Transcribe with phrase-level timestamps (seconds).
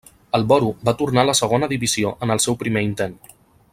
[0.37, 3.15] El Boro va tornar a la segona divisió en el seu primer intent.